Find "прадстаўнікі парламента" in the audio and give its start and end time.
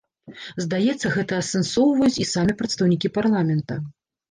2.63-3.81